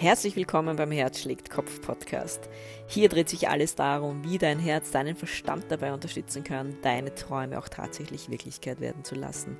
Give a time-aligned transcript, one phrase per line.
[0.00, 2.48] Herzlich willkommen beim Herz schlägt Kopf Podcast.
[2.86, 7.58] Hier dreht sich alles darum, wie dein Herz deinen Verstand dabei unterstützen kann, deine Träume
[7.58, 9.56] auch tatsächlich Wirklichkeit werden zu lassen.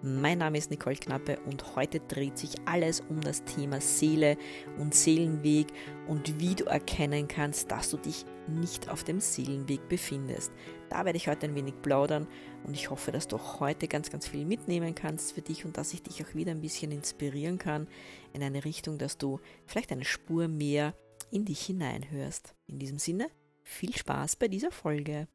[0.00, 4.36] Mein Name ist Nicole Knappe und heute dreht sich alles um das Thema Seele
[4.78, 5.66] und Seelenweg
[6.06, 10.52] und wie du erkennen kannst, dass du dich nicht auf dem Seelenweg befindest.
[10.88, 12.26] Da werde ich heute ein wenig plaudern
[12.64, 15.76] und ich hoffe, dass du auch heute ganz, ganz viel mitnehmen kannst für dich und
[15.76, 17.88] dass ich dich auch wieder ein bisschen inspirieren kann
[18.32, 20.94] in eine Richtung, dass du vielleicht eine Spur mehr
[21.30, 22.54] in dich hineinhörst.
[22.66, 23.28] In diesem Sinne,
[23.62, 25.28] viel Spaß bei dieser Folge.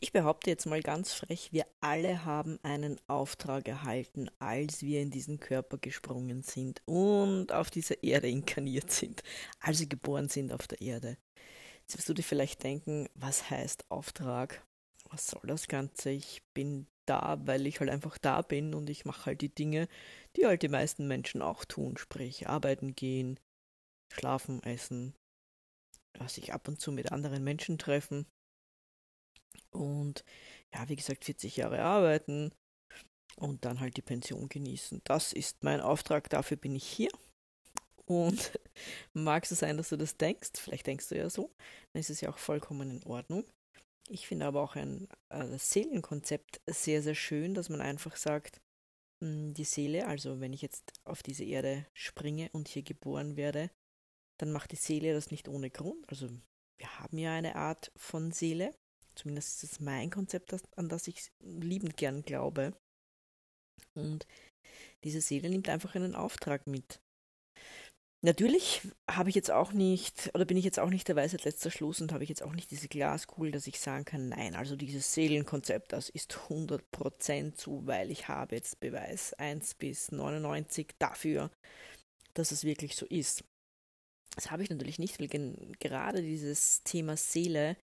[0.00, 5.10] Ich behaupte jetzt mal ganz frech, wir alle haben einen Auftrag erhalten, als wir in
[5.10, 9.24] diesen Körper gesprungen sind und auf dieser Erde inkarniert sind,
[9.58, 11.16] als wir geboren sind auf der Erde.
[11.88, 14.62] Jetzt wirst du dir vielleicht denken, was heißt Auftrag?
[15.10, 16.10] Was soll das Ganze?
[16.10, 19.88] Ich bin da, weil ich halt einfach da bin und ich mache halt die Dinge,
[20.36, 23.40] die halt die meisten Menschen auch tun, sprich arbeiten gehen,
[24.12, 25.14] schlafen, essen,
[26.26, 28.26] sich ab und zu mit anderen Menschen treffen,
[29.70, 30.24] und
[30.72, 32.52] ja, wie gesagt, 40 Jahre arbeiten
[33.36, 35.00] und dann halt die Pension genießen.
[35.04, 37.10] Das ist mein Auftrag, dafür bin ich hier.
[38.08, 38.58] Und
[39.12, 41.52] mag es sein, dass du das denkst, vielleicht denkst du ja so,
[41.92, 43.44] dann ist es ja auch vollkommen in Ordnung.
[44.10, 48.60] Ich finde aber auch ein äh, Seelenkonzept sehr, sehr schön, dass man einfach sagt,
[49.22, 53.36] mh, hm, die Seele, also wenn ich jetzt auf diese Erde springe und hier geboren
[53.36, 53.70] werde,
[54.40, 56.08] dann macht die Seele das nicht ohne Grund.
[56.08, 56.28] Also
[56.80, 58.72] wir haben ja eine Art von Seele,
[59.18, 62.72] Zumindest ist es mein Konzept, an das ich liebend gern glaube.
[63.94, 64.28] Und
[65.02, 67.00] diese Seele nimmt einfach einen Auftrag mit.
[68.20, 71.70] Natürlich habe ich jetzt auch nicht, oder bin ich jetzt auch nicht der Weisheit letzter
[71.70, 74.74] Schluss und habe ich jetzt auch nicht diese Glaskugel, dass ich sagen kann, nein, also
[74.74, 81.52] dieses Seelenkonzept, das ist 100% so, weil ich habe jetzt Beweis 1 bis 99 dafür,
[82.34, 83.44] dass es wirklich so ist.
[84.34, 85.28] Das habe ich natürlich nicht, weil
[85.78, 87.76] gerade dieses Thema Seele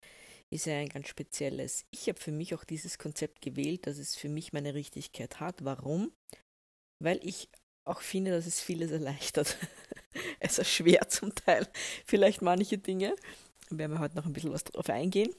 [0.49, 1.85] ist ja ein ganz spezielles.
[1.91, 5.63] Ich habe für mich auch dieses Konzept gewählt, dass es für mich meine Richtigkeit hat.
[5.63, 6.11] Warum?
[7.01, 7.49] Weil ich
[7.85, 9.57] auch finde, dass es vieles erleichtert.
[10.39, 11.67] es erschwert zum Teil
[12.05, 13.15] vielleicht manche Dinge.
[13.69, 15.33] Da werden wir heute noch ein bisschen was drauf eingehen.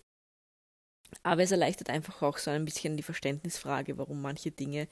[1.23, 4.89] Aber es erleichtert einfach auch so ein bisschen die Verständnisfrage, warum manche Dinge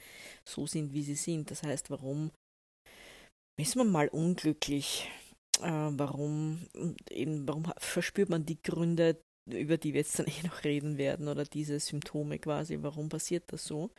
[0.47, 1.51] so sind, wie sie sind.
[1.51, 2.31] Das heißt, warum
[3.59, 5.09] ist man mal unglücklich?
[5.61, 6.67] Äh, warum
[7.09, 9.17] eben, warum verspürt man die Gründe
[9.47, 13.51] über die wir jetzt dann eh noch reden werden, oder diese Symptome quasi, warum passiert
[13.51, 13.91] das so.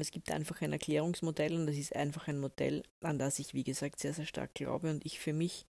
[0.00, 3.64] Es gibt einfach ein Erklärungsmodell und das ist einfach ein Modell, an das ich, wie
[3.64, 5.66] gesagt, sehr, sehr stark glaube und ich für mich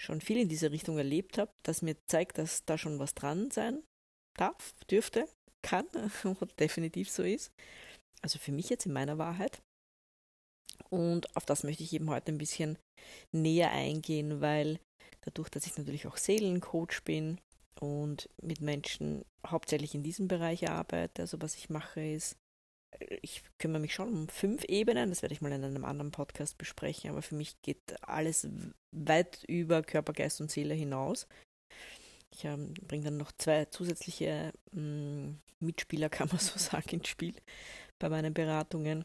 [0.00, 3.50] schon viel in diese Richtung erlebt habe, das mir zeigt, dass da schon was dran
[3.50, 3.82] sein
[4.36, 5.28] darf, dürfte,
[5.62, 5.86] kann
[6.24, 7.50] und definitiv so ist.
[8.22, 9.60] Also für mich jetzt in meiner Wahrheit.
[10.90, 12.78] Und auf das möchte ich eben heute ein bisschen
[13.32, 14.78] näher eingehen, weil
[15.22, 17.40] dadurch, dass ich natürlich auch Seelencoach bin,
[17.80, 21.22] und mit Menschen hauptsächlich in diesem Bereich arbeite.
[21.22, 22.36] Also was ich mache ist,
[23.22, 26.58] ich kümmere mich schon um fünf Ebenen, das werde ich mal in einem anderen Podcast
[26.58, 28.48] besprechen, aber für mich geht alles
[28.92, 31.26] weit über Körper, Geist und Seele hinaus.
[32.34, 37.34] Ich ähm, bringe dann noch zwei zusätzliche ähm, Mitspieler, kann man so sagen, ins Spiel
[37.98, 39.04] bei meinen Beratungen.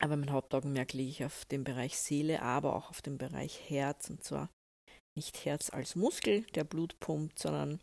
[0.00, 4.10] Aber mein Hauptaugenmerk lege ich auf den Bereich Seele, aber auch auf den Bereich Herz
[4.10, 4.48] und zwar
[5.16, 7.80] nicht Herz als Muskel, der Blut pumpt, sondern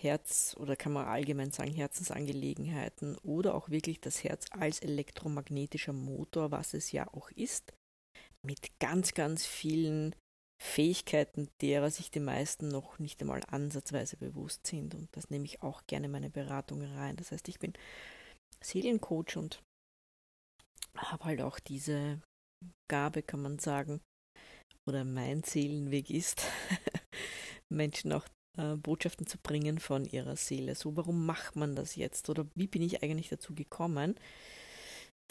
[0.00, 6.50] Herz oder kann man allgemein sagen Herzensangelegenheiten oder auch wirklich das Herz als elektromagnetischer Motor,
[6.50, 7.72] was es ja auch ist,
[8.46, 10.14] mit ganz, ganz vielen
[10.60, 14.94] Fähigkeiten, derer sich die meisten noch nicht einmal ansatzweise bewusst sind.
[14.94, 17.16] Und das nehme ich auch gerne in meine Beratung rein.
[17.16, 17.72] Das heißt, ich bin
[18.60, 19.62] Seelencoach und
[20.96, 22.20] habe halt auch diese
[22.90, 24.00] Gabe, kann man sagen,
[24.88, 26.44] oder mein Seelenweg ist,
[27.72, 28.26] Menschen auch
[28.58, 30.74] äh, Botschaften zu bringen von ihrer Seele.
[30.74, 32.28] So, warum macht man das jetzt?
[32.28, 34.16] Oder wie bin ich eigentlich dazu gekommen?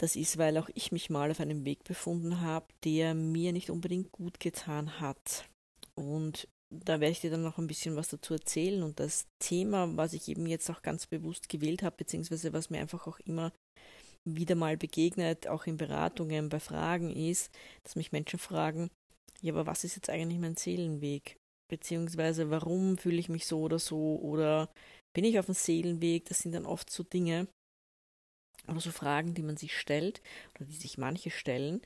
[0.00, 3.70] Das ist, weil auch ich mich mal auf einem Weg befunden habe, der mir nicht
[3.70, 5.48] unbedingt gut getan hat.
[5.94, 8.82] Und da werde ich dir dann noch ein bisschen was dazu erzählen.
[8.82, 12.80] Und das Thema, was ich eben jetzt auch ganz bewusst gewählt habe, beziehungsweise was mir
[12.80, 13.52] einfach auch immer
[14.24, 17.50] wieder mal begegnet, auch in Beratungen, bei Fragen ist,
[17.82, 18.90] dass mich Menschen fragen,
[19.40, 21.36] ja, aber was ist jetzt eigentlich mein Seelenweg?
[21.68, 24.16] Beziehungsweise warum fühle ich mich so oder so?
[24.20, 24.68] Oder
[25.14, 26.26] bin ich auf dem Seelenweg?
[26.26, 27.46] Das sind dann oft so Dinge
[28.66, 30.20] oder so Fragen, die man sich stellt
[30.54, 31.80] oder die sich manche stellen.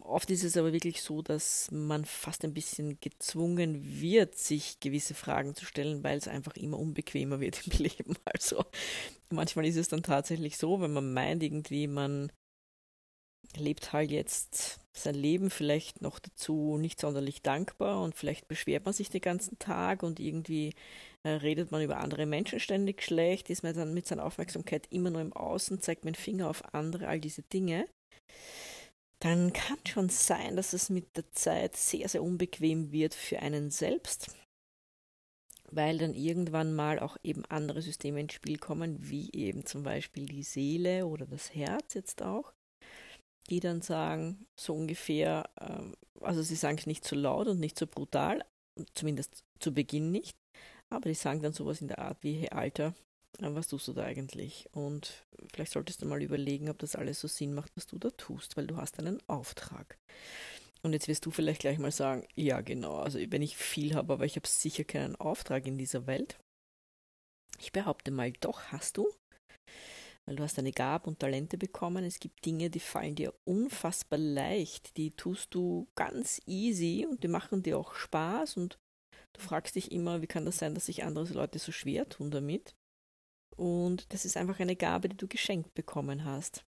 [0.00, 5.14] Oft ist es aber wirklich so, dass man fast ein bisschen gezwungen wird, sich gewisse
[5.14, 8.14] Fragen zu stellen, weil es einfach immer unbequemer wird im Leben.
[8.24, 8.64] Also
[9.30, 12.30] manchmal ist es dann tatsächlich so, wenn man meint, irgendwie man
[13.56, 18.94] lebt halt jetzt sein Leben vielleicht noch dazu nicht sonderlich dankbar und vielleicht beschwert man
[18.94, 20.74] sich den ganzen Tag und irgendwie
[21.24, 25.10] äh, redet man über andere Menschen ständig schlecht, ist man dann mit seiner Aufmerksamkeit immer
[25.10, 27.88] nur im Außen, zeigt mit dem Finger auf andere, all diese Dinge,
[29.20, 33.70] dann kann schon sein, dass es mit der Zeit sehr, sehr unbequem wird für einen
[33.70, 34.34] selbst,
[35.70, 40.26] weil dann irgendwann mal auch eben andere Systeme ins Spiel kommen, wie eben zum Beispiel
[40.26, 42.52] die Seele oder das Herz jetzt auch
[43.50, 47.78] die dann sagen, so ungefähr, ähm, also sie sagen es nicht so laut und nicht
[47.78, 48.44] so brutal,
[48.94, 50.36] zumindest zu Beginn nicht,
[50.90, 52.94] aber die sagen dann sowas in der Art wie, hey Alter,
[53.38, 54.68] äh, was tust du da eigentlich?
[54.72, 58.10] Und vielleicht solltest du mal überlegen, ob das alles so Sinn macht, was du da
[58.10, 59.98] tust, weil du hast einen Auftrag.
[60.82, 64.12] Und jetzt wirst du vielleicht gleich mal sagen, ja genau, also wenn ich viel habe,
[64.12, 66.38] aber ich habe sicher keinen Auftrag in dieser Welt.
[67.58, 69.08] Ich behaupte mal, doch hast du
[70.28, 72.04] weil du hast eine Gabe und Talente bekommen.
[72.04, 77.28] Es gibt Dinge, die fallen dir unfassbar leicht, die tust du ganz easy und die
[77.28, 78.78] machen dir auch Spaß und
[79.32, 82.30] du fragst dich immer, wie kann das sein, dass sich andere Leute so schwer tun
[82.30, 82.74] damit?
[83.56, 86.62] Und das ist einfach eine Gabe, die du geschenkt bekommen hast.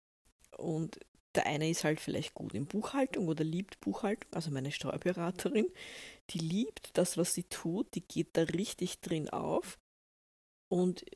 [0.58, 1.00] Und
[1.34, 5.72] der eine ist halt vielleicht gut in Buchhaltung oder liebt Buchhaltung, also meine Steuerberaterin,
[6.28, 9.78] die liebt das, was sie tut, die geht da richtig drin auf.
[10.68, 11.06] Und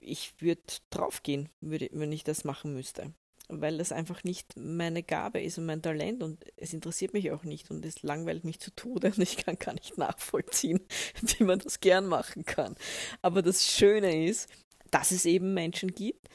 [0.00, 3.12] ich würde draufgehen, würde, wenn ich das machen müsste.
[3.48, 7.42] Weil das einfach nicht meine Gabe ist und mein Talent und es interessiert mich auch
[7.42, 10.80] nicht und es langweilt mich zu Tode und ich kann gar nicht nachvollziehen,
[11.20, 12.76] wie man das gern machen kann.
[13.22, 14.48] Aber das Schöne ist,
[14.90, 16.28] dass es eben Menschen gibt,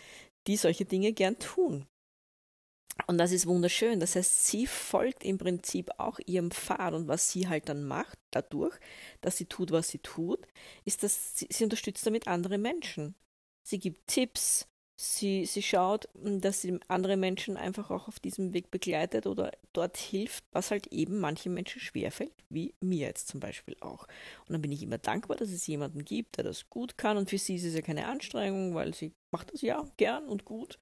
[0.47, 1.87] die solche Dinge gern tun.
[3.07, 3.99] Und das ist wunderschön.
[3.99, 8.17] Das heißt, sie folgt im Prinzip auch ihrem Pfad und was sie halt dann macht,
[8.31, 8.77] dadurch,
[9.21, 10.47] dass sie tut, was sie tut,
[10.85, 13.15] ist, dass sie, sie unterstützt damit andere Menschen
[13.65, 18.53] sie gibt Tipps, sie, sie schaut, hm, dass sie andere Menschen einfach auch auf diesem
[18.53, 23.39] Weg begleitet oder dort hilft, was halt eben manchen Menschen schwerfällt, wie mir jetzt zum
[23.39, 24.07] Beispiel auch.
[24.47, 27.29] Und dann bin ich immer dankbar, dass es jemanden gibt, der das gut kann und
[27.29, 30.79] für sie ist es ja keine Anstrengung, weil sie macht das ja gern und gut.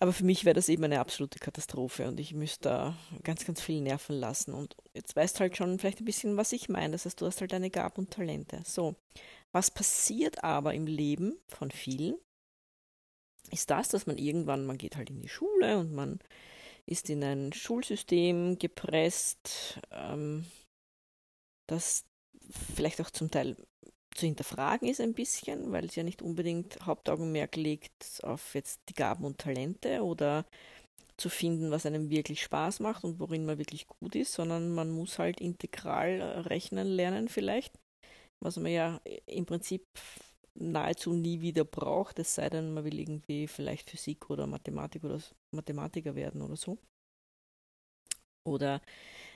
[0.00, 3.60] Aber für mich wäre das eben eine absolute Katastrophe und ich müsste da ganz, ganz
[3.60, 4.54] viel nerven lassen.
[4.54, 6.92] Und jetzt weißt du halt schon vielleicht ein bisschen, was ich meine.
[6.92, 8.60] Das heißt, du hast halt deine Gaben und Talente.
[8.64, 8.94] So,
[9.52, 12.16] was passiert aber im Leben von vielen,
[13.50, 16.18] ist das, dass man irgendwann, man geht halt in die Schule und man
[16.86, 20.46] ist in ein Schulsystem gepresst, ähm,
[21.66, 22.04] das
[22.50, 23.56] vielleicht auch zum Teil
[24.14, 28.94] zu hinterfragen ist ein bisschen, weil es ja nicht unbedingt Hauptaugenmerk legt auf jetzt die
[28.94, 30.44] Gaben und Talente oder
[31.16, 34.90] zu finden, was einem wirklich Spaß macht und worin man wirklich gut ist, sondern man
[34.90, 37.78] muss halt integral rechnen lernen vielleicht
[38.40, 39.86] was man ja im Prinzip
[40.54, 45.20] nahezu nie wieder braucht, es sei denn, man will irgendwie vielleicht Physik oder Mathematik oder
[45.52, 46.78] Mathematiker werden oder so.
[48.44, 48.80] Oder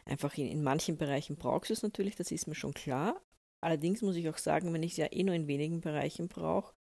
[0.04, 3.20] einfach in, in manchen Bereichen brauchst du es natürlich, das ist mir schon klar.
[3.60, 6.74] Allerdings muss ich auch sagen, wenn ich es ja eh nur in wenigen Bereichen brauche,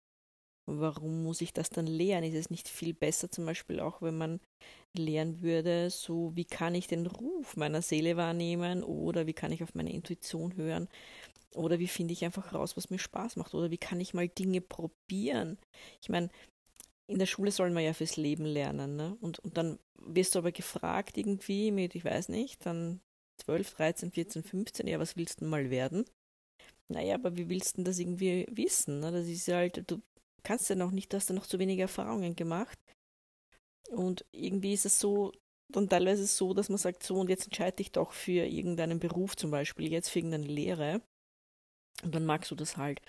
[0.77, 2.31] warum muss ich das dann lernen?
[2.31, 4.39] Ist es nicht viel besser zum Beispiel auch, wenn man
[4.98, 9.63] lernen würde, so wie kann ich den Ruf meiner Seele wahrnehmen oder wie kann ich
[9.63, 10.89] auf meine Intuition hören
[11.56, 13.54] oder wie finde ich einfach raus, was mir Spaß macht?
[13.54, 15.57] Oder wie kann ich mal Dinge probieren?
[16.01, 16.30] Ich meine,
[17.07, 18.95] in der Schule soll man ja fürs Leben lernen.
[18.95, 19.18] Ne?
[19.21, 23.02] Und, und dann wirst du aber gefragt irgendwie mit, ich weiß nicht, dann
[23.42, 26.06] 12, 13, 14, 15, ja, was willst du mal werden?
[26.88, 28.99] Naja, aber wie willst du das irgendwie wissen?
[28.99, 29.11] Ne?
[29.11, 30.02] Das ist halt, du
[30.44, 32.78] kannst ja noch nicht, du hast ja noch zu wenige Erfahrungen gemacht.
[33.92, 35.31] Und irgendwie ist es so,
[35.72, 39.36] dann teilweise so, dass man sagt, so, und jetzt entscheide dich doch für irgendeinen Beruf
[39.36, 41.02] zum Beispiel, jetzt für irgendeine Lehre.
[42.04, 43.02] Und dann magst du das halt.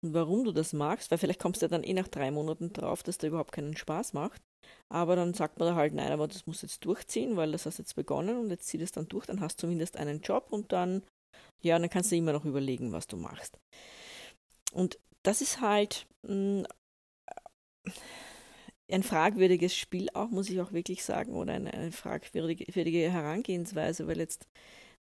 [0.00, 2.72] Und warum du das magst, weil vielleicht kommst du ja dann eh nach drei Monaten
[2.72, 4.40] drauf, dass der überhaupt keinen Spaß macht.
[4.88, 7.78] Aber dann sagt man da halt, nein, aber das muss jetzt durchziehen, weil das hast
[7.78, 10.72] jetzt begonnen und jetzt zieh das dann durch, dann hast du zumindest einen Job und
[10.72, 11.02] dann,
[11.60, 13.58] ja, dann kannst du immer noch überlegen, was du machst.
[14.72, 16.66] Und das ist halt mh, mm,
[18.90, 24.18] ein fragwürdiges Spiel auch, muss ich auch wirklich sagen, oder eine, eine fragwürdige Herangehensweise, weil
[24.18, 24.46] jetzt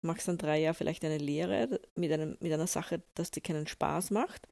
[0.02, 3.68] machst dann drei Jahre vielleicht eine Lehre mit, einem, mit einer Sache, dass dir keinen
[3.68, 4.48] Spaß macht,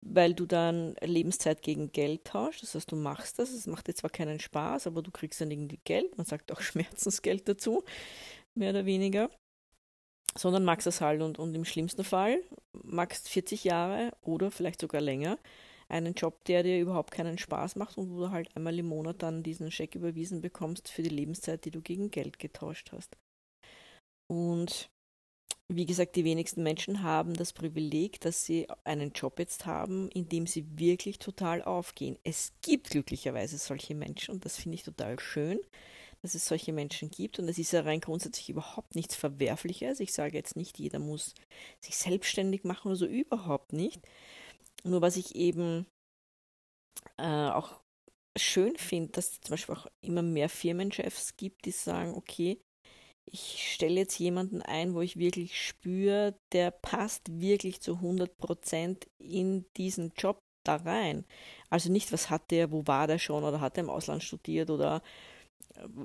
[0.00, 2.62] weil du dann Lebenszeit gegen Geld tauschst.
[2.62, 5.50] Das heißt, du machst das, es macht dir zwar keinen Spaß, aber du kriegst dann
[5.50, 7.84] irgendwie Geld, man sagt auch Schmerzensgeld dazu,
[8.54, 9.30] mehr oder weniger.
[10.36, 12.42] Sondern magst das halt und, und im schlimmsten Fall
[12.72, 15.38] magst 40 Jahre oder vielleicht sogar länger
[15.88, 19.22] einen Job, der dir überhaupt keinen Spaß macht und wo du halt einmal im Monat
[19.22, 23.16] dann diesen Scheck überwiesen bekommst für die Lebenszeit, die du gegen Geld getauscht hast.
[24.30, 24.88] Und
[25.68, 30.28] wie gesagt, die wenigsten Menschen haben das Privileg, dass sie einen Job jetzt haben, in
[30.28, 32.18] dem sie wirklich total aufgehen.
[32.24, 35.60] Es gibt glücklicherweise solche Menschen und das finde ich total schön.
[36.22, 40.00] dass es solche Menschen gibt und es ist ja rein grundsätzlich überhaupt nichts Verwerfliches.
[40.00, 41.34] Ich sage jetzt nicht, jeder muss
[41.80, 44.00] sich selbstständig machen oder so, überhaupt nicht.
[44.86, 45.86] Nur was ich eben
[47.18, 47.80] äh, auch
[48.36, 52.60] schön finde, dass es zum Beispiel auch immer mehr Firmenchefs gibt, die sagen, okay,
[53.26, 59.08] ich stelle jetzt jemanden ein, wo ich wirklich spüre, der passt wirklich zu 100 Prozent
[59.18, 61.24] in diesen Job da rein.
[61.70, 64.70] Also nicht, was hat der, wo war der schon oder hat er im Ausland studiert
[64.70, 65.02] oder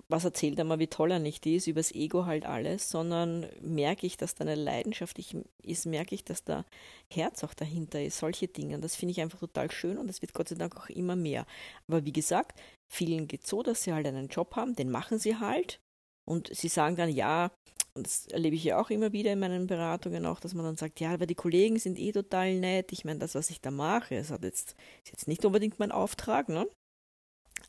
[0.07, 4.07] was erzählt er mal, wie toll er nicht ist, übers Ego halt alles, sondern merke
[4.07, 5.19] ich, dass da eine Leidenschaft
[5.63, 6.65] ist, merke ich, dass da
[7.11, 8.79] Herz auch dahinter ist, solche Dinge.
[8.79, 11.45] Das finde ich einfach total schön und das wird Gott sei Dank auch immer mehr.
[11.87, 12.59] Aber wie gesagt,
[12.91, 15.79] vielen geht so, dass sie halt einen Job haben, den machen sie halt
[16.27, 17.51] und sie sagen dann, ja,
[17.95, 20.77] und das erlebe ich ja auch immer wieder in meinen Beratungen auch, dass man dann
[20.77, 22.91] sagt, ja, aber die Kollegen sind eh total nett.
[22.91, 25.91] Ich meine, das, was ich da mache, ist, hat jetzt, ist jetzt nicht unbedingt mein
[25.91, 26.67] Auftrag, ne?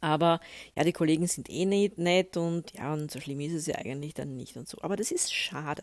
[0.01, 0.41] Aber
[0.77, 3.77] ja, die Kollegen sind eh nicht nett und ja, und so schlimm ist es ja
[3.77, 4.79] eigentlich dann nicht und so.
[4.83, 5.83] Aber das ist schade.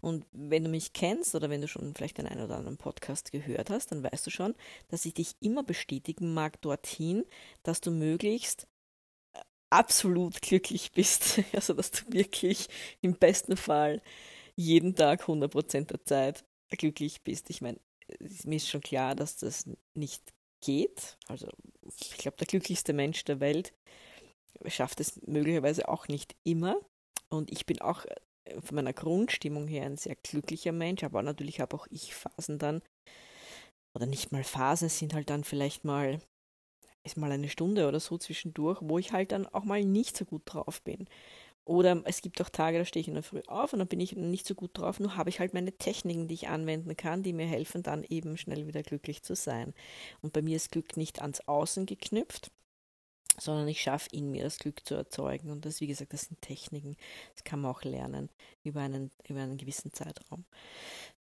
[0.00, 3.32] Und wenn du mich kennst oder wenn du schon vielleicht den einen oder anderen Podcast
[3.32, 4.54] gehört hast, dann weißt du schon,
[4.88, 7.24] dass ich dich immer bestätigen mag dorthin,
[7.62, 8.66] dass du möglichst
[9.70, 11.40] absolut glücklich bist.
[11.54, 12.68] Also, dass du wirklich
[13.00, 14.02] im besten Fall
[14.56, 17.50] jeden Tag 100% der Zeit glücklich bist.
[17.50, 17.80] Ich meine,
[18.44, 20.22] mir ist schon klar, dass das nicht
[20.60, 21.16] geht.
[21.28, 21.48] Also,
[21.98, 23.72] ich glaube, der glücklichste Mensch der Welt
[24.66, 26.76] schafft es möglicherweise auch nicht immer.
[27.28, 28.04] Und ich bin auch
[28.44, 32.58] äh, von meiner Grundstimmung her ein sehr glücklicher Mensch, aber natürlich habe auch ich Phasen
[32.58, 32.82] dann,
[33.94, 36.20] oder nicht mal Phasen, es sind halt dann vielleicht mal
[37.02, 40.24] ist mal eine Stunde oder so zwischendurch, wo ich halt dann auch mal nicht so
[40.24, 41.08] gut drauf bin.
[41.70, 44.00] Oder es gibt auch Tage, da stehe ich in der Früh auf und dann bin
[44.00, 47.22] ich nicht so gut drauf, nur habe ich halt meine Techniken, die ich anwenden kann,
[47.22, 49.72] die mir helfen, dann eben schnell wieder glücklich zu sein.
[50.20, 52.50] Und bei mir ist Glück nicht ans Außen geknüpft,
[53.38, 55.48] sondern ich schaffe in mir das Glück zu erzeugen.
[55.48, 56.96] Und das, wie gesagt, das sind Techniken.
[57.34, 58.30] Das kann man auch lernen
[58.64, 60.46] über einen, über einen gewissen Zeitraum.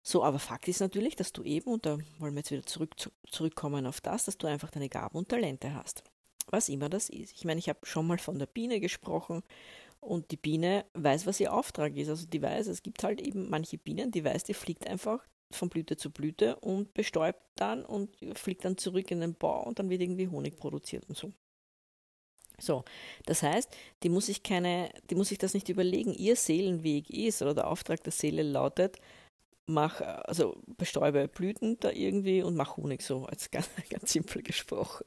[0.00, 2.94] So, aber Fakt ist natürlich, dass du eben, und da wollen wir jetzt wieder zurück,
[3.28, 6.04] zurückkommen auf das, dass du einfach deine Gaben und Talente hast.
[6.48, 7.32] Was immer das ist.
[7.32, 9.42] Ich meine, ich habe schon mal von der Biene gesprochen
[10.06, 12.08] und die Biene weiß, was ihr Auftrag ist.
[12.08, 15.68] Also die weiß, es gibt halt eben manche Bienen, die weiß, die fliegt einfach von
[15.68, 19.90] Blüte zu Blüte und bestäubt dann und fliegt dann zurück in den Bau und dann
[19.90, 21.32] wird irgendwie Honig produziert und so.
[22.58, 22.84] So,
[23.26, 23.70] das heißt,
[24.02, 26.14] die muss sich keine, die muss sich das nicht überlegen.
[26.14, 28.96] Ihr Seelenweg ist oder der Auftrag der Seele lautet,
[29.66, 35.04] mach, also bestäube Blüten da irgendwie und mach Honig, so als ganz, ganz simpel gesprochen.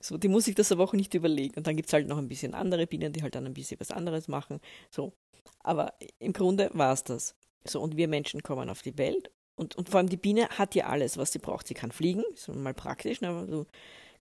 [0.00, 1.56] So, die muss ich das aber auch nicht überlegen.
[1.56, 3.80] Und dann gibt es halt noch ein bisschen andere Bienen, die halt dann ein bisschen
[3.80, 4.60] was anderes machen.
[4.90, 5.12] So.
[5.60, 7.34] Aber im Grunde war es das.
[7.66, 10.74] So, und wir Menschen kommen auf die Welt und, und vor allem die Biene hat
[10.74, 11.68] ja alles, was sie braucht.
[11.68, 13.66] Sie kann fliegen, ist mal praktisch, ne, du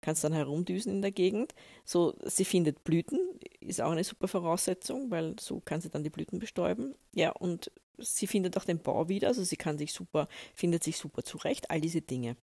[0.04, 1.56] kannst dann herumdüsen in der Gegend.
[1.86, 3.20] So, sie findet Blüten,
[3.60, 6.94] ist auch eine super Voraussetzung, weil so kann sie dann die Blüten bestäuben.
[7.14, 10.98] Ja, und sie findet auch den Bau wieder, also sie kann sich super, findet sich
[10.98, 12.38] super zurecht, all diese Dinge.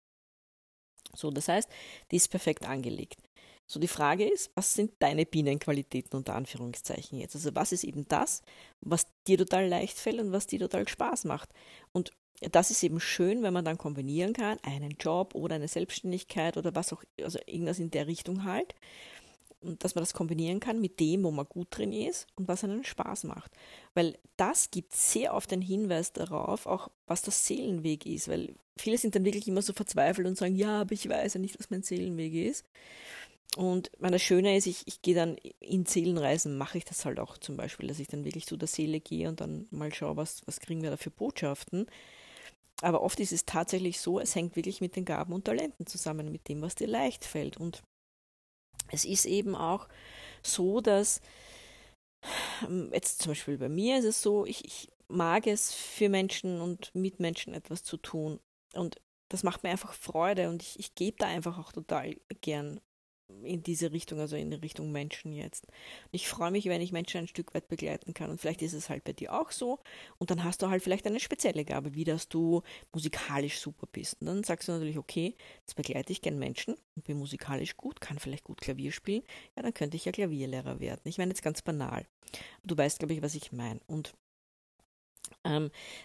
[1.14, 1.68] So, das heißt,
[2.10, 3.20] die ist perfekt angelegt.
[3.68, 7.34] So, die Frage ist, was sind deine Bienenqualitäten unter Anführungszeichen jetzt?
[7.34, 8.42] Also, was ist eben das,
[8.80, 11.52] was dir total leicht fällt und was dir total Spaß macht?
[11.92, 16.57] Und das ist eben schön, wenn man dann kombinieren kann, einen Job oder eine Selbstständigkeit
[16.57, 18.75] oder was auch, also irgendwas in der Richtung halt
[19.62, 22.85] dass man das kombinieren kann mit dem, wo man gut drin ist und was einen
[22.85, 23.50] Spaß macht.
[23.95, 28.28] Weil das gibt sehr oft den Hinweis darauf, auch was das Seelenweg ist.
[28.28, 31.40] Weil viele sind dann wirklich immer so verzweifelt und sagen, ja, aber ich weiß ja
[31.40, 32.64] nicht, was mein Seelenweg ist.
[33.57, 37.38] Und das Schöne ist, ich, ich gehe dann in Seelenreisen, mache ich das halt auch
[37.38, 40.43] zum Beispiel, dass ich dann wirklich zu der Seele gehe und dann mal schaue, was,
[40.47, 41.87] was kriegen wir da für Botschaften.
[42.83, 46.30] Aber oft ist es tatsächlich so, es hängt wirklich mit den Gaben und Talenten zusammen,
[46.30, 47.56] mit dem, was dir leicht fällt.
[47.56, 47.83] Und
[48.90, 49.88] es ist eben auch
[50.42, 51.21] so, dass
[52.68, 56.61] ähm, jetzt zum Beispiel bei mir ist es so, ich, ich mag es für Menschen
[56.61, 58.40] und mit Menschen etwas zu tun.
[58.75, 62.80] Und das macht mir einfach Freude und ich, ich gebe da einfach auch total gern
[63.42, 65.66] in diese Richtung, also in Richtung Menschen jetzt.
[66.12, 68.30] Ich freue mich, wenn ich Menschen ein Stück weit begleiten kann.
[68.30, 69.80] Und vielleicht ist es halt bei dir auch so.
[70.18, 74.21] Und dann hast du halt vielleicht eine spezielle Gabe, wie dass du musikalisch super bist.
[74.21, 78.00] Und dann sagst du natürlich, okay, jetzt begleite ich gern Menschen und bin musikalisch gut,
[78.00, 79.23] kann vielleicht gut Klavier spielen.
[79.56, 81.02] Ja, dann könnte ich ja Klavierlehrer werden.
[81.04, 82.06] Ich meine jetzt ganz banal.
[82.64, 83.80] Du weißt, glaube ich, was ich meine.
[83.87, 84.14] Und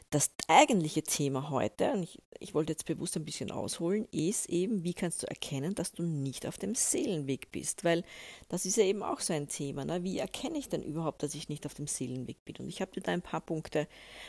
[0.10, 4.84] das eigentliche Thema heute, und ich, ich wollte jetzt bewusst ein bisschen ausholen, ist eben,
[4.84, 7.84] wie kannst du erkennen, dass du nicht auf dem Seelenweg bist?
[7.84, 8.04] Weil
[8.50, 9.86] das ist ja eben auch so ein Thema.
[9.86, 10.04] Ne?
[10.04, 12.58] Wie erkenne ich denn überhaupt, dass ich nicht auf dem Seelenweg bin?
[12.58, 13.88] Und ich habe dir da ein paar Punkte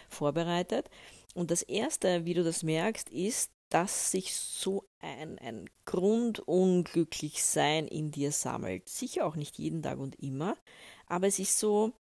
[0.08, 0.88] vorbereitet.
[1.34, 8.10] Und das erste, wie du das merkst, ist, dass sich so ein, ein Grundunglücklichsein in
[8.10, 8.90] dir sammelt.
[8.90, 10.58] Sicher auch nicht jeden Tag und immer,
[11.06, 11.92] aber es ist so,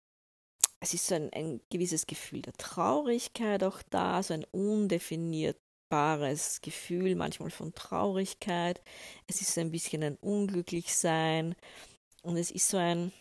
[0.80, 7.14] es ist so ein, ein gewisses Gefühl der Traurigkeit auch da, so ein undefinierbares Gefühl
[7.16, 8.80] manchmal von Traurigkeit.
[9.26, 11.54] Es ist so ein bisschen ein Unglücklichsein
[12.22, 13.12] und es ist so ein,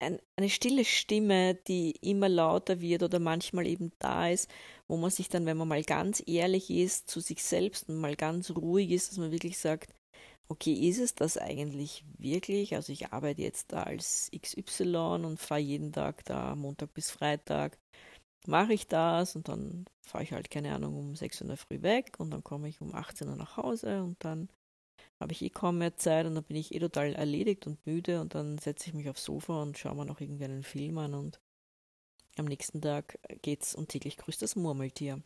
[0.00, 4.48] ein, eine stille Stimme, die immer lauter wird oder manchmal eben da ist,
[4.86, 8.16] wo man sich dann, wenn man mal ganz ehrlich ist zu sich selbst und mal
[8.16, 9.92] ganz ruhig ist, dass man wirklich sagt,
[10.48, 12.74] okay, ist es das eigentlich wirklich?
[12.74, 17.78] Also ich arbeite jetzt da als XY und fahre jeden Tag da Montag bis Freitag,
[18.46, 22.14] mache ich das und dann fahre ich halt, keine Ahnung, um 6 Uhr Früh weg
[22.18, 24.48] und dann komme ich um 18 Uhr nach Hause und dann
[25.20, 28.20] habe ich eh kaum mehr Zeit und dann bin ich eh total erledigt und müde
[28.20, 31.14] und dann setze ich mich aufs Sofa und schaue mir noch irgendwie einen Film an
[31.14, 31.40] und
[32.36, 35.22] am nächsten Tag geht's und täglich grüßt das Murmeltier.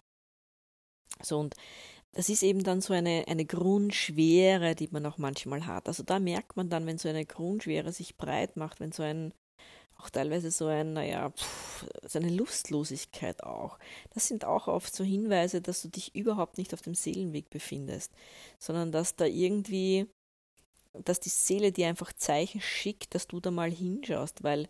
[1.22, 1.54] So und
[2.14, 5.88] das ist eben dann so eine, eine Grundschwere, die man auch manchmal hat.
[5.88, 9.32] Also da merkt man dann, wenn so eine Grundschwere sich breit macht, wenn so ein
[10.02, 13.78] auch teilweise so ein, naja, pff, so eine Lustlosigkeit auch.
[14.10, 18.12] Das sind auch oft so Hinweise, dass du dich überhaupt nicht auf dem Seelenweg befindest,
[18.58, 20.06] sondern dass da irgendwie,
[21.04, 24.68] dass die Seele dir einfach Zeichen schickt, dass du da mal hinschaust, weil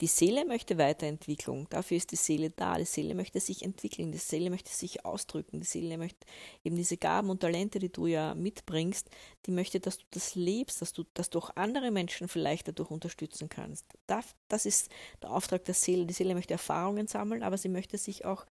[0.00, 2.78] die Seele möchte Weiterentwicklung, dafür ist die Seele da.
[2.78, 6.26] Die Seele möchte sich entwickeln, die Seele möchte sich ausdrücken, die Seele möchte
[6.64, 9.10] eben diese Gaben und Talente, die du ja mitbringst,
[9.46, 13.48] die möchte, dass du das lebst, dass du, dass du andere Menschen vielleicht dadurch unterstützen
[13.48, 13.86] kannst.
[14.06, 14.90] Das ist
[15.22, 16.06] der Auftrag der Seele.
[16.06, 18.46] Die Seele möchte Erfahrungen sammeln, aber sie möchte sich auch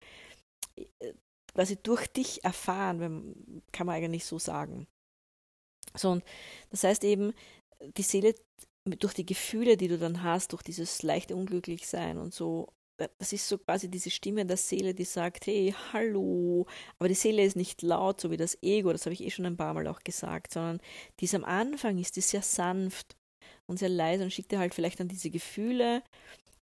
[0.76, 1.14] äh,
[1.54, 4.86] quasi durch dich erfahren, kann man eigentlich so sagen.
[5.96, 6.24] So, und
[6.70, 7.32] das heißt eben,
[7.96, 8.34] die Seele
[8.96, 12.68] durch die Gefühle, die du dann hast, durch dieses leichte Unglücklichsein und so,
[13.18, 16.66] das ist so quasi diese Stimme der Seele, die sagt, hey, hallo.
[16.98, 19.46] Aber die Seele ist nicht laut, so wie das Ego, das habe ich eh schon
[19.46, 20.80] ein paar Mal auch gesagt, sondern
[21.20, 23.16] die ist am Anfang, ist die sehr sanft
[23.66, 26.02] und sehr leise und schickt dir halt vielleicht dann diese Gefühle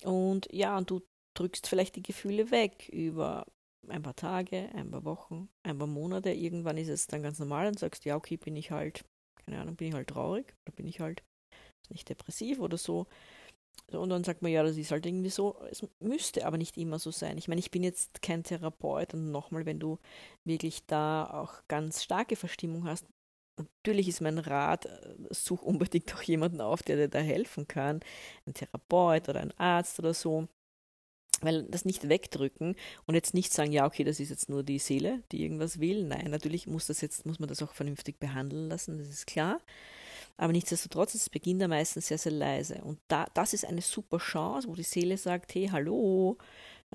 [0.04, 1.00] und ja, und du
[1.34, 3.46] drückst vielleicht die Gefühle weg über
[3.88, 6.30] ein paar Tage, ein paar Wochen, ein paar Monate.
[6.30, 9.04] Irgendwann ist es dann ganz normal und sagst, ja, okay, bin ich halt,
[9.44, 11.22] keine Ahnung, bin ich halt traurig oder bin ich halt
[11.90, 13.06] nicht depressiv oder so.
[13.92, 15.56] Und dann sagt man, ja, das ist halt irgendwie so.
[15.70, 17.38] Es müsste aber nicht immer so sein.
[17.38, 19.98] Ich meine, ich bin jetzt kein Therapeut und nochmal, wenn du
[20.44, 23.06] wirklich da auch ganz starke Verstimmung hast,
[23.58, 28.00] natürlich ist mein Rat, äh, such unbedingt auch jemanden auf, der dir da helfen kann.
[28.46, 30.48] Ein Therapeut oder ein Arzt oder so.
[31.42, 32.76] Weil das nicht wegdrücken
[33.06, 36.04] und jetzt nicht sagen, ja, okay, das ist jetzt nur die Seele, die irgendwas will.
[36.04, 39.58] Nein, natürlich muss das jetzt, muss man das auch vernünftig behandeln lassen, das ist klar.
[40.36, 42.82] Aber nichtsdestotrotz ist es beginnt er meistens sehr, sehr leise.
[42.82, 46.38] Und da, das ist eine super Chance, wo die Seele sagt, hey, hallo,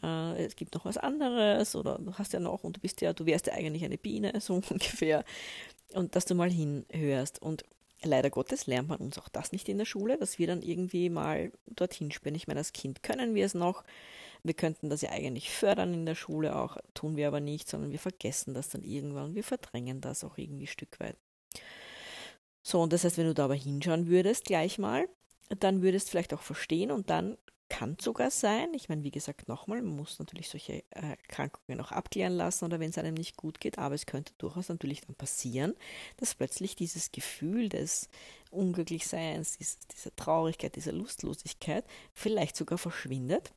[0.04, 3.14] äh, es gibt noch was anderes oder du hast ja noch und du bist ja,
[3.14, 5.24] du wärst ja eigentlich eine Biene, so ungefähr.
[5.94, 7.42] Und dass du mal hinhörst.
[7.42, 7.64] Und
[8.04, 11.10] leider Gottes lernt man uns auch das nicht in der Schule, dass wir dann irgendwie
[11.10, 12.36] mal dorthin spielen.
[12.36, 13.84] Ich meine, als Kind können wir es noch.
[14.44, 17.92] Wir könnten das ja eigentlich fördern in der Schule auch, tun wir aber nicht, sondern
[17.92, 21.18] wir vergessen das dann irgendwann und wir verdrängen das auch irgendwie ein Stück weit.
[22.68, 25.08] So, und das heißt, wenn du da aber hinschauen würdest gleich mal,
[25.60, 27.38] dann würdest du vielleicht auch verstehen und dann
[27.70, 31.92] kann sogar sein, ich meine, wie gesagt, nochmal, man muss natürlich solche äh, Erkrankungen auch
[31.92, 35.16] abklären lassen oder wenn es einem nicht gut geht, aber es könnte durchaus natürlich dann
[35.16, 35.76] passieren,
[36.18, 38.10] dass plötzlich dieses Gefühl des
[38.50, 43.54] Unglücklichseins, dieser Traurigkeit, dieser Lustlosigkeit vielleicht sogar verschwindet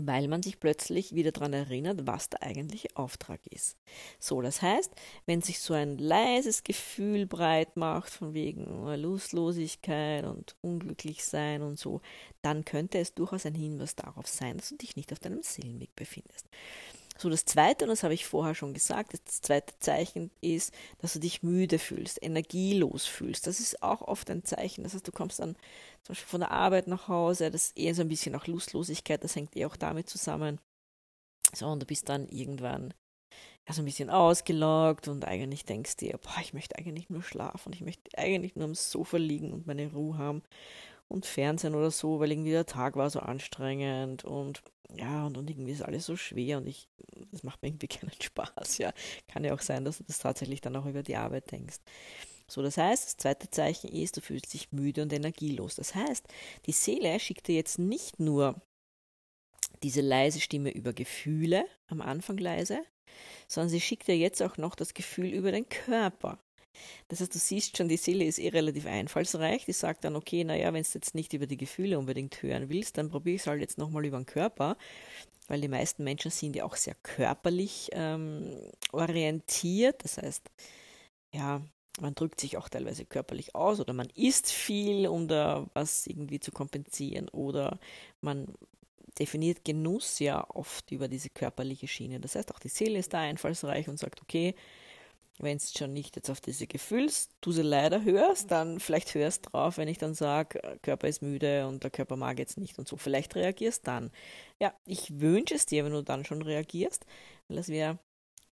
[0.00, 3.76] weil man sich plötzlich wieder daran erinnert, was der eigentliche Auftrag ist.
[4.18, 4.92] So, das heißt,
[5.26, 8.64] wenn sich so ein leises Gefühl breit macht von wegen
[8.96, 12.00] Lustlosigkeit und unglücklich sein und so,
[12.42, 15.94] dann könnte es durchaus ein Hinweis darauf sein, dass du dich nicht auf deinem Seelenweg
[15.96, 16.46] befindest.
[17.16, 21.12] So, das zweite, und das habe ich vorher schon gesagt, das zweite Zeichen ist, dass
[21.12, 23.46] du dich müde fühlst, energielos fühlst.
[23.46, 24.82] Das ist auch oft ein Zeichen.
[24.82, 25.54] Das heißt, du kommst dann
[26.02, 29.22] zum Beispiel von der Arbeit nach Hause, das ist eher so ein bisschen auch Lustlosigkeit,
[29.22, 30.60] das hängt eher auch damit zusammen.
[31.54, 32.92] So, und du bist dann irgendwann
[33.66, 37.72] ja, so ein bisschen ausgelaugt und eigentlich denkst dir, boah, ich möchte eigentlich nur schlafen,
[37.72, 40.42] ich möchte eigentlich nur am Sofa liegen und meine Ruhe haben
[41.08, 44.62] und Fernsehen oder so, weil irgendwie der Tag war so anstrengend und
[44.96, 46.88] ja, und, und irgendwie ist alles so schwer und ich,
[47.30, 48.92] das macht mir irgendwie keinen Spaß, ja.
[49.28, 51.78] Kann ja auch sein, dass du das tatsächlich dann auch über die Arbeit denkst.
[52.46, 55.76] So, das heißt, das zweite Zeichen ist, du fühlst dich müde und energielos.
[55.76, 56.26] Das heißt,
[56.66, 58.60] die Seele schickt dir jetzt nicht nur
[59.82, 62.82] diese leise Stimme über Gefühle, am Anfang leise,
[63.48, 66.38] sondern sie schickt dir jetzt auch noch das Gefühl über den Körper.
[67.08, 69.64] Das heißt, du siehst schon, die Seele ist eh relativ einfallsreich.
[69.64, 72.98] Die sagt dann, okay, naja, wenn du jetzt nicht über die Gefühle unbedingt hören willst,
[72.98, 74.76] dann probiere ich es halt jetzt nochmal über den Körper,
[75.48, 78.56] weil die meisten Menschen sind ja auch sehr körperlich ähm,
[78.92, 80.04] orientiert.
[80.04, 80.50] Das heißt,
[81.32, 81.62] ja,
[82.00, 86.40] man drückt sich auch teilweise körperlich aus oder man isst viel, um da was irgendwie
[86.40, 87.78] zu kompensieren oder
[88.20, 88.46] man
[89.18, 92.20] definiert Genuss ja oft über diese körperliche Schiene.
[92.20, 94.54] Das heißt, auch die Seele ist da einfallsreich und sagt, okay,
[95.38, 96.66] wenn es schon nicht jetzt auf diese
[97.62, 101.90] leider hörst, dann vielleicht hörst drauf, wenn ich dann sage, Körper ist müde und der
[101.90, 102.96] Körper mag jetzt nicht und so.
[102.96, 104.10] Vielleicht reagierst dann.
[104.60, 107.04] Ja, ich wünsche es dir, wenn du dann schon reagierst,
[107.48, 107.98] weil das wäre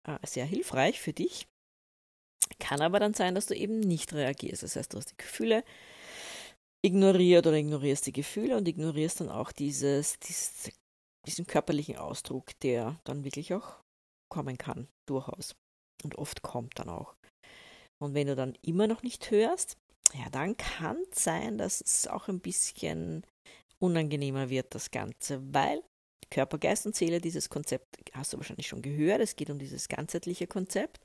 [0.04, 1.46] äh, sehr hilfreich für dich.
[2.58, 4.62] Kann aber dann sein, dass du eben nicht reagierst.
[4.62, 5.64] Das heißt, du hast die Gefühle
[6.84, 10.72] ignoriert oder ignorierst die Gefühle und ignorierst dann auch dieses, dieses
[11.26, 13.80] diesen körperlichen Ausdruck, der dann wirklich auch
[14.28, 15.54] kommen kann, durchaus.
[16.04, 17.14] Und oft kommt dann auch.
[18.00, 19.76] Und wenn du dann immer noch nicht hörst,
[20.14, 23.24] ja, dann kann es sein, dass es auch ein bisschen
[23.78, 25.82] unangenehmer wird, das Ganze, weil
[26.30, 29.88] Körper, Geist und Seele, dieses Konzept hast du wahrscheinlich schon gehört, es geht um dieses
[29.88, 31.00] ganzheitliche Konzept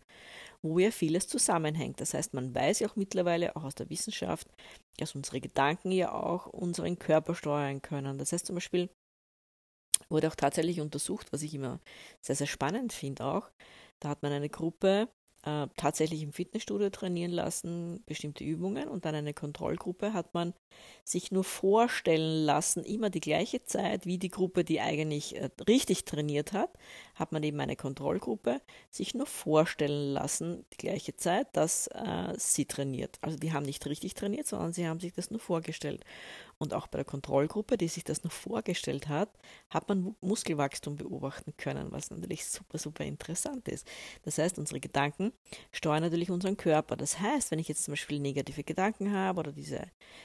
[0.64, 2.02] wo ja vieles zusammenhängt.
[2.02, 4.48] Das heißt, man weiß ja auch mittlerweile, auch aus der Wissenschaft,
[4.98, 8.18] dass unsere Gedanken ja auch unseren Körper steuern können.
[8.18, 8.90] Das heißt zum Beispiel,
[10.10, 11.80] wurde auch tatsächlich untersucht, was ich immer
[12.26, 13.50] sehr, sehr spannend finde auch.
[14.00, 15.10] Da hat man eine Gruppe
[15.44, 20.54] äh, tatsächlich im Fitnessstudio trainieren lassen, bestimmte Übungen und dann eine Kontrollgruppe hat man
[21.04, 26.06] sich nur vorstellen lassen, immer die gleiche Zeit wie die Gruppe, die eigentlich äh, richtig
[26.06, 26.72] trainiert hat,
[27.16, 32.66] hat man eben eine Kontrollgruppe sich nur vorstellen lassen, die gleiche Zeit, dass äh, sie
[32.66, 33.18] trainiert.
[33.22, 36.04] Also die haben nicht richtig trainiert, sondern sie haben sich das nur vorgestellt.
[36.60, 39.30] Und auch bei der Kontrollgruppe, die sich das noch vorgestellt hat,
[39.70, 43.88] hat man Muskelwachstum beobachten können, was natürlich super, super interessant ist.
[44.24, 45.34] Das heißt, unsere Gedanken
[45.72, 46.96] steuern natürlich unseren Körper.
[46.96, 49.84] Das heißt, wenn ich jetzt zum Beispiel negative Gedanken habe oder diese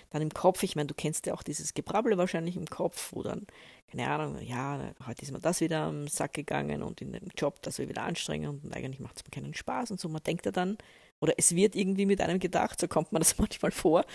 [0.08, 3.22] dann im Kopf, ich meine, du kennst ja auch dieses Gebrabbel wahrscheinlich im Kopf, wo
[3.22, 3.46] dann,
[3.90, 7.60] keine Ahnung, ja, heute ist mir das wieder am Sack gegangen und in dem Job,
[7.60, 10.08] das war wieder anstrengend und eigentlich macht es mir keinen Spaß und so.
[10.08, 10.78] Man denkt ja dann,
[11.20, 14.06] oder es wird irgendwie mit einem gedacht, so kommt man das manchmal vor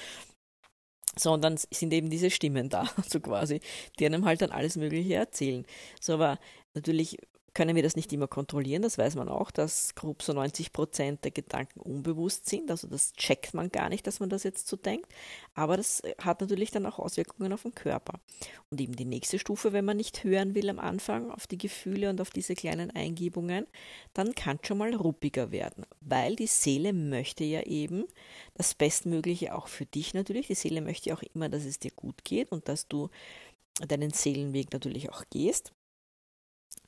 [1.18, 3.60] sondern sind eben diese Stimmen da, so quasi,
[4.00, 5.66] die einem halt dann alles Mögliche erzählen.
[6.00, 6.40] So, aber
[6.74, 7.18] natürlich
[7.58, 11.24] können wir das nicht immer kontrollieren, das weiß man auch, dass grob so 90 Prozent
[11.24, 14.78] der Gedanken unbewusst sind, also das checkt man gar nicht, dass man das jetzt so
[14.78, 15.12] denkt,
[15.56, 18.20] aber das äh, hat natürlich dann auch Auswirkungen auf den Körper.
[18.70, 22.12] Und eben die nächste Stufe, wenn man nicht hören will am Anfang auf die Gefühle
[22.12, 23.66] und auf diese kleinen Eingebungen,
[24.14, 28.06] dann kann es schon mal ruppiger werden, weil die Seele möchte ja eben
[28.54, 32.24] das Bestmögliche auch für dich natürlich, die Seele möchte auch immer, dass es dir gut
[32.24, 33.10] geht und dass du
[33.88, 35.74] deinen Seelenweg natürlich auch gehst.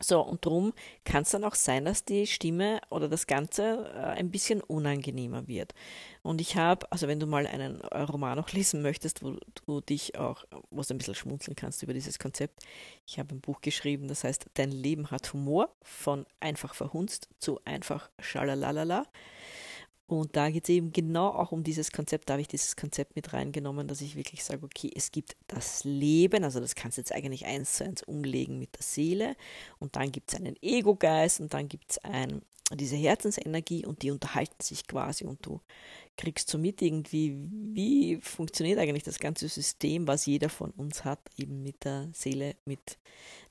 [0.02, 0.74] So, und darum
[1.04, 5.48] kann es dann auch sein, dass die Stimme oder das Ganze äh, ein bisschen unangenehmer
[5.48, 5.74] wird.
[6.22, 10.18] Und ich habe, also wenn du mal einen Roman auch lesen möchtest, wo du dich
[10.18, 12.64] auch, wo du ein bisschen schmunzeln kannst über dieses Konzept,
[13.06, 17.60] ich habe ein Buch geschrieben, das heißt Dein Leben hat Humor, von einfach verhunzt zu
[17.66, 19.06] einfach schalalalala.
[20.10, 23.16] Und da geht es eben genau auch um dieses Konzept, da habe ich dieses Konzept
[23.16, 27.02] mit reingenommen, dass ich wirklich sage, okay, es gibt das Leben, also das kannst du
[27.02, 29.36] jetzt eigentlich eins zu eins umlegen mit der Seele.
[29.78, 32.00] Und dann gibt es einen Ego-Geist und dann gibt es
[32.74, 35.60] diese Herzensenergie und die unterhalten sich quasi und du
[36.20, 41.20] kriegst so mit irgendwie, wie funktioniert eigentlich das ganze System, was jeder von uns hat,
[41.38, 43.00] eben mit der Seele, mit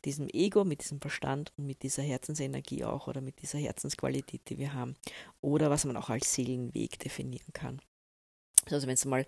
[0.05, 4.59] diesem Ego, mit diesem Verstand und mit dieser Herzensenergie auch oder mit dieser Herzensqualität, die
[4.59, 4.97] wir haben.
[5.41, 7.81] Oder was man auch als Seelenweg definieren kann.
[8.71, 9.27] Also wenn du mal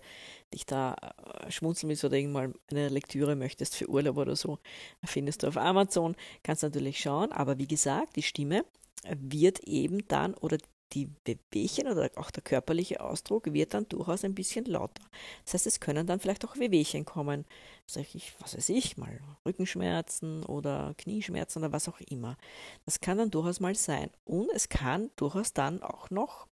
[0.53, 4.59] dich da äh, schmunzeln willst oder irgendwann eine Lektüre möchtest für Urlaub oder so,
[5.03, 7.31] findest du auf Amazon, kannst du natürlich schauen.
[7.31, 8.65] Aber wie gesagt, die Stimme
[9.09, 10.59] wird eben dann oder
[10.93, 15.03] die Wehwehchen oder auch der körperliche Ausdruck wird dann durchaus ein bisschen lauter.
[15.45, 17.45] Das heißt, es können dann vielleicht auch Wehwehchen kommen,
[17.85, 22.37] sag ich, was weiß ich, mal Rückenschmerzen oder Knieschmerzen oder was auch immer.
[22.85, 24.09] Das kann dann durchaus mal sein.
[24.23, 26.47] Und es kann durchaus dann auch noch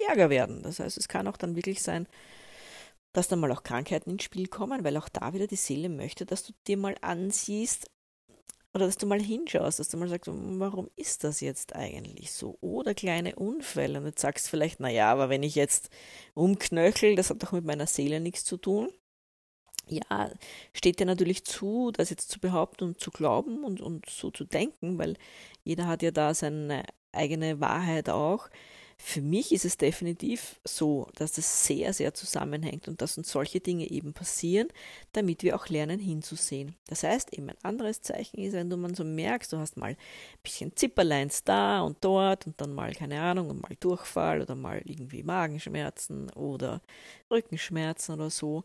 [0.00, 0.62] Ärger werden.
[0.62, 2.06] Das heißt, es kann auch dann wirklich sein,
[3.12, 6.26] dass dann mal auch Krankheiten ins Spiel kommen, weil auch da wieder die Seele möchte,
[6.26, 7.90] dass du dir mal ansiehst,
[8.76, 12.58] oder dass du mal hinschaust, dass du mal sagst, warum ist das jetzt eigentlich so?
[12.60, 13.98] Oder kleine Unfälle.
[13.98, 15.88] Und jetzt sagst du vielleicht, naja, aber wenn ich jetzt
[16.34, 18.90] umknöchel, das hat doch mit meiner Seele nichts zu tun.
[19.88, 20.30] Ja,
[20.74, 24.44] steht dir natürlich zu, das jetzt zu behaupten und zu glauben und, und so zu
[24.44, 25.16] denken, weil
[25.64, 28.50] jeder hat ja da seine eigene Wahrheit auch.
[28.98, 33.60] Für mich ist es definitiv so, dass es sehr, sehr zusammenhängt und dass uns solche
[33.60, 34.68] Dinge eben passieren,
[35.12, 36.76] damit wir auch lernen hinzusehen.
[36.88, 39.90] Das heißt, eben ein anderes Zeichen ist, wenn du man so merkst, du hast mal
[39.90, 39.96] ein
[40.42, 44.80] bisschen Zipperleins da und dort und dann mal, keine Ahnung, und mal Durchfall oder mal
[44.84, 46.80] irgendwie Magenschmerzen oder
[47.30, 48.64] Rückenschmerzen oder so,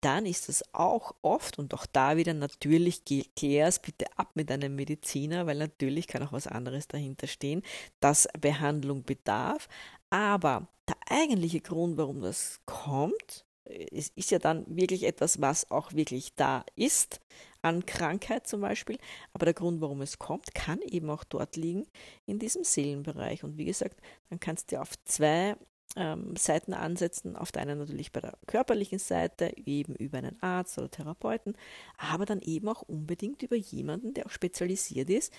[0.00, 4.50] dann ist es auch oft und auch da wieder natürlich klär es bitte ab mit
[4.50, 7.62] einem Mediziner, weil natürlich kann auch was anderes dahinter stehen,
[8.00, 9.68] das Behandlung bedarf.
[10.10, 15.92] Aber der eigentliche Grund, warum das kommt, es ist ja dann wirklich etwas, was auch
[15.92, 17.20] wirklich da ist,
[17.60, 18.98] an Krankheit zum Beispiel.
[19.32, 21.86] Aber der Grund, warum es kommt, kann eben auch dort liegen,
[22.24, 23.44] in diesem Seelenbereich.
[23.44, 25.56] Und wie gesagt, dann kannst du auf zwei
[25.96, 27.36] ähm, Seiten ansetzen.
[27.36, 31.56] Auf der einen natürlich bei der körperlichen Seite, eben über einen Arzt oder Therapeuten,
[31.96, 35.32] aber dann eben auch unbedingt über jemanden, der auch spezialisiert ist,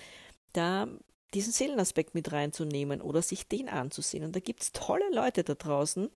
[0.52, 0.88] da
[1.34, 4.24] diesen Seelenaspekt mit reinzunehmen oder sich den anzusehen.
[4.24, 6.10] Und da gibt es tolle Leute da draußen,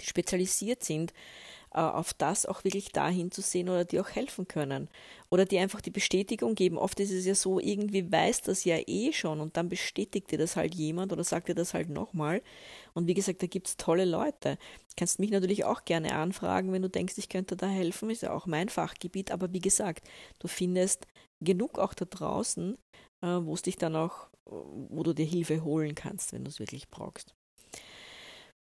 [0.00, 1.12] die spezialisiert sind
[1.72, 4.88] äh, auf das auch wirklich dahin zu sehen oder die auch helfen können.
[5.30, 6.78] Oder die einfach die Bestätigung geben.
[6.78, 10.38] Oft ist es ja so, irgendwie weiß das ja eh schon und dann bestätigt dir
[10.38, 12.42] das halt jemand oder sagt dir das halt nochmal.
[12.94, 14.56] Und wie gesagt, da gibt es tolle Leute.
[14.88, 18.10] Du kannst mich natürlich auch gerne anfragen, wenn du denkst, ich könnte da helfen.
[18.10, 19.30] Ist ja auch mein Fachgebiet.
[19.30, 20.08] Aber wie gesagt,
[20.40, 21.06] du findest
[21.40, 22.76] genug auch da draußen,
[23.22, 26.58] äh, wo es dich dann auch, wo du dir Hilfe holen kannst, wenn du es
[26.58, 27.34] wirklich brauchst.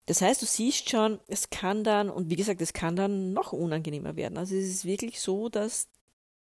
[0.05, 3.53] Das heißt, du siehst schon, es kann dann, und wie gesagt, es kann dann noch
[3.53, 4.37] unangenehmer werden.
[4.37, 5.87] Also es ist wirklich so, dass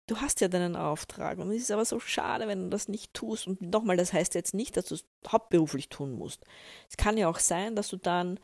[0.06, 3.14] du hast ja deinen Auftrag und es ist aber so schade, wenn du das nicht
[3.14, 3.46] tust.
[3.46, 6.44] Und nochmal, das heißt jetzt nicht, dass du es hauptberuflich tun musst.
[6.88, 8.40] Es kann ja auch sein, dass du dann,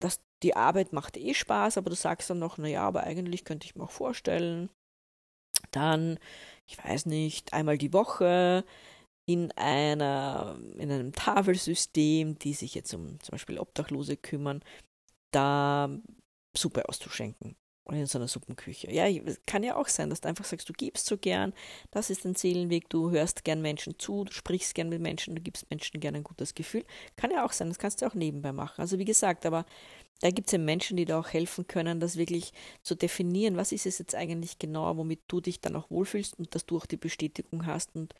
[0.00, 3.66] dass die Arbeit macht eh Spaß, aber du sagst dann noch, naja, aber eigentlich könnte
[3.66, 4.68] ich mir auch vorstellen,
[5.70, 6.18] dann,
[6.66, 8.64] ich weiß nicht, einmal die Woche
[9.26, 14.62] in, einer, in einem Tafelsystem, die sich jetzt um zum Beispiel Obdachlose kümmern,
[15.32, 15.90] da
[16.56, 17.56] Suppe auszuschenken.
[17.84, 18.90] Oder in so einer Suppenküche.
[18.90, 19.06] Ja,
[19.46, 21.52] kann ja auch sein, dass du einfach sagst, du gibst so gern,
[21.92, 25.40] das ist dein Seelenweg, du hörst gern Menschen zu, du sprichst gern mit Menschen, du
[25.40, 26.84] gibst Menschen gern ein gutes Gefühl.
[27.14, 28.80] Kann ja auch sein, das kannst du auch nebenbei machen.
[28.80, 29.66] Also wie gesagt, aber
[30.20, 33.70] da gibt es ja Menschen, die da auch helfen können, das wirklich zu definieren, was
[33.70, 36.86] ist es jetzt eigentlich genau, womit du dich dann auch wohlfühlst und dass du auch
[36.86, 38.14] die Bestätigung hast und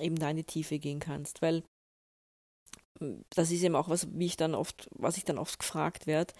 [0.00, 1.62] eben da in die Tiefe gehen kannst, weil
[3.00, 6.06] hm, das ist eben auch was, wie ich dann oft, was ich dann oft gefragt
[6.06, 6.34] werde,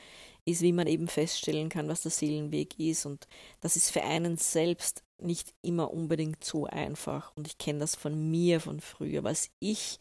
[0.44, 3.06] ist, wie man eben feststellen kann, was der Seelenweg ist.
[3.06, 3.26] Und
[3.60, 7.34] das ist für einen selbst nicht immer unbedingt so einfach.
[7.36, 9.98] Und ich kenne das von mir von früher, was ich,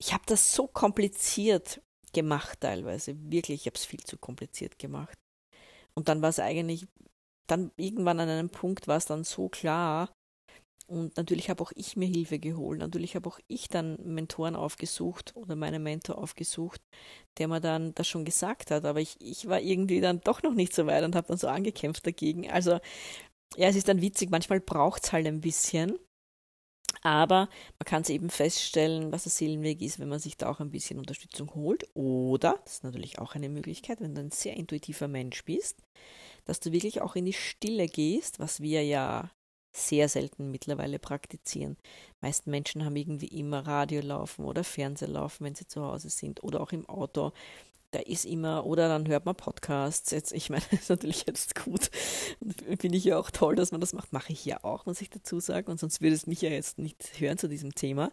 [0.00, 1.80] ich habe das so kompliziert
[2.12, 5.18] gemacht teilweise, wirklich, ich habe es viel zu kompliziert gemacht.
[5.94, 6.86] Und dann war es eigentlich,
[7.46, 10.12] dann irgendwann an einem Punkt war es dann so klar,
[10.92, 12.78] und natürlich habe auch ich mir Hilfe geholt.
[12.78, 16.82] Natürlich habe auch ich dann Mentoren aufgesucht oder meinen Mentor aufgesucht,
[17.38, 18.84] der mir dann das schon gesagt hat.
[18.84, 21.48] Aber ich, ich war irgendwie dann doch noch nicht so weit und habe dann so
[21.48, 22.50] angekämpft dagegen.
[22.50, 22.72] Also
[23.56, 25.98] ja, es ist dann witzig, manchmal braucht es halt ein bisschen.
[27.00, 30.60] Aber man kann es eben feststellen, was der Seelenweg ist, wenn man sich da auch
[30.60, 31.88] ein bisschen Unterstützung holt.
[31.94, 35.78] Oder, das ist natürlich auch eine Möglichkeit, wenn du ein sehr intuitiver Mensch bist,
[36.44, 39.30] dass du wirklich auch in die Stille gehst, was wir ja
[39.72, 41.76] sehr selten mittlerweile praktizieren.
[42.20, 46.10] Die meisten Menschen haben irgendwie immer Radio laufen oder Fernseher laufen, wenn sie zu Hause
[46.10, 47.32] sind oder auch im Auto.
[47.90, 50.10] Da ist immer, oder dann hört man Podcasts.
[50.10, 51.90] Jetzt, ich meine, das ist natürlich jetzt gut.
[52.78, 54.12] Finde ich ja auch toll, dass man das macht.
[54.12, 55.70] Mache ich ja auch, muss ich dazu sagen.
[55.70, 58.10] Und sonst würde es mich ja jetzt nicht hören zu diesem Thema.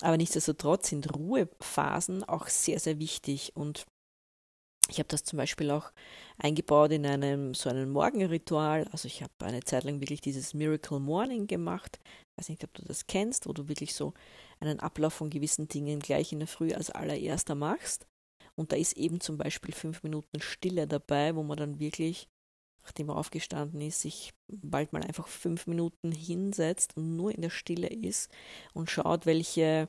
[0.00, 3.52] Aber nichtsdestotrotz sind Ruhephasen auch sehr, sehr wichtig.
[3.56, 3.86] Und
[4.90, 5.92] ich habe das zum Beispiel auch
[6.38, 8.86] eingebaut in einem so einem Morgenritual.
[8.92, 11.98] Also ich habe eine Zeit lang wirklich dieses Miracle Morning gemacht.
[12.04, 14.12] Ich weiß nicht, ob du das kennst, wo du wirklich so
[14.60, 18.06] einen Ablauf von gewissen Dingen gleich in der Früh als allererster machst.
[18.56, 22.28] Und da ist eben zum Beispiel fünf Minuten Stille dabei, wo man dann wirklich,
[22.82, 27.50] nachdem man aufgestanden ist, sich bald mal einfach fünf Minuten hinsetzt und nur in der
[27.50, 28.30] Stille ist
[28.74, 29.88] und schaut, welche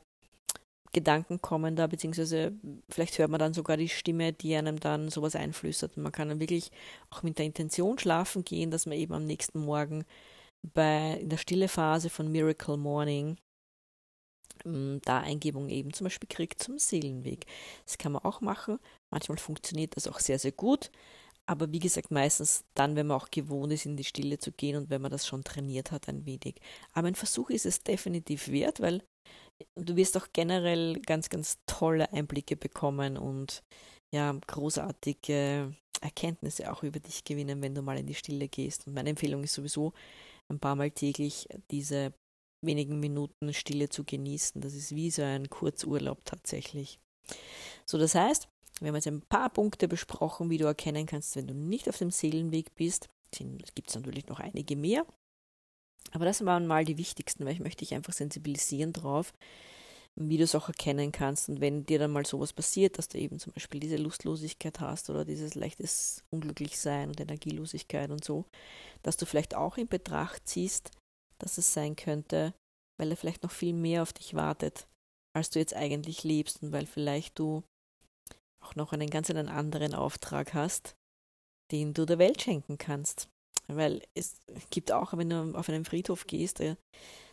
[0.96, 2.54] Gedanken kommen da, beziehungsweise
[2.90, 5.98] vielleicht hört man dann sogar die Stimme, die einem dann sowas einflüstert.
[5.98, 6.72] Und man kann dann wirklich
[7.10, 10.06] auch mit der Intention schlafen gehen, dass man eben am nächsten Morgen
[10.74, 13.38] bei, in der stille Phase von Miracle Morning
[14.66, 17.46] ähm, da Eingebung eben zum Beispiel kriegt zum Seelenweg.
[17.86, 18.80] Das kann man auch machen.
[19.12, 20.92] Manchmal funktioniert das auch sehr, sehr gut.
[21.46, 24.78] Aber wie gesagt, meistens dann, wenn man auch gewohnt ist, in die Stille zu gehen
[24.78, 26.56] und wenn man das schon trainiert hat, ein wenig.
[26.94, 29.04] Aber ein Versuch ist es definitiv wert, weil
[29.76, 33.64] du wirst auch generell ganz, ganz tolle Einblicke bekommen und
[34.14, 38.88] ja, großartige Erkenntnisse auch über dich gewinnen, wenn du mal in die Stille gehst.
[38.88, 39.94] Und meine Empfehlung ist sowieso,
[40.50, 42.14] ein paar Mal täglich diese
[42.62, 44.62] wenigen Minuten Stille zu genießen.
[44.62, 47.00] Das ist wie so ein Kurzurlaub tatsächlich.
[47.86, 48.48] So, das heißt,
[48.80, 51.98] wir haben jetzt ein paar Punkte besprochen, wie du erkennen kannst, wenn du nicht auf
[51.98, 53.10] dem Seelenweg bist.
[53.32, 55.06] Es gibt natürlich noch einige mehr.
[56.12, 59.34] Aber das waren mal die wichtigsten, weil ich möchte dich einfach sensibilisieren drauf,
[60.16, 61.50] wie du es auch erkennen kannst.
[61.50, 65.10] Und wenn dir dann mal sowas passiert, dass du eben zum Beispiel diese Lustlosigkeit hast
[65.10, 68.46] oder dieses leichtes Unglücklichsein und Energielosigkeit und so,
[69.04, 70.92] dass du vielleicht auch in Betracht ziehst,
[71.38, 72.54] dass es sein könnte,
[72.98, 74.88] weil er vielleicht noch viel mehr auf dich wartet,
[75.36, 77.64] als du jetzt eigentlich lebst und weil vielleicht du
[78.62, 80.96] auch noch einen ganz anderen Auftrag hast,
[81.72, 83.28] den du der Welt schenken kannst.
[83.68, 84.36] Weil es
[84.70, 86.76] gibt auch, wenn du auf einen Friedhof gehst, da,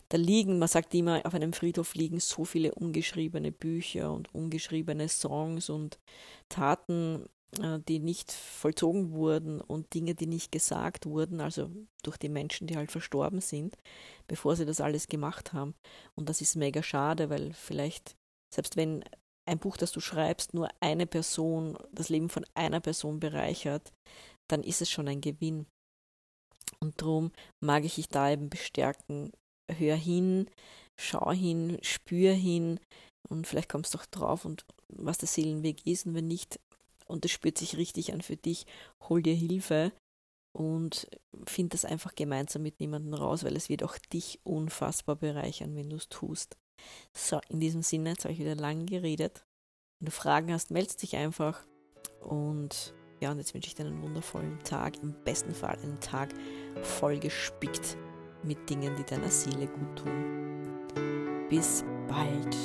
[0.08, 5.08] da liegen, man sagt immer, auf einem Friedhof liegen so viele ungeschriebene Bücher und ungeschriebene
[5.08, 5.98] Songs und
[6.48, 7.26] Taten,
[7.60, 11.70] äh, die nicht vollzogen wurden und Dinge, die nicht gesagt wurden, also
[12.02, 13.76] durch die Menschen, die halt verstorben sind,
[14.26, 15.74] bevor sie das alles gemacht haben.
[16.14, 18.16] Und das ist mega schade, weil vielleicht,
[18.54, 19.04] selbst wenn
[19.48, 23.92] ein Buch, das du schreibst, nur eine Person, das Leben von einer Person bereichert,
[24.48, 25.66] dann ist es schon ein Gewinn.
[26.82, 29.32] Und darum mag ich dich da eben bestärken.
[29.70, 30.50] Hör hin,
[30.98, 32.80] schau hin, spür hin
[33.28, 36.58] und vielleicht kommst du auch drauf und was der Seelenweg ist und wenn nicht
[37.06, 38.66] und es spürt sich richtig an für dich,
[39.08, 39.92] hol dir Hilfe
[40.52, 41.08] und
[41.46, 45.88] find das einfach gemeinsam mit jemandem raus, weil es wird auch dich unfassbar bereichern, wenn
[45.88, 46.56] du es tust.
[47.16, 49.44] So, in diesem Sinne, jetzt habe ich wieder lang geredet.
[50.00, 51.64] Wenn du Fragen hast, melde dich einfach.
[52.20, 55.00] Und ja, und jetzt wünsche ich dir einen wundervollen Tag.
[55.00, 56.30] Im besten Fall einen Tag
[56.82, 57.96] voll gespickt
[58.42, 61.46] mit Dingen, die deiner Seele gut tun.
[61.48, 62.56] Bis bald.